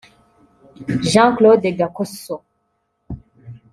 [1.11, 2.41] Jean- Claude Gakoso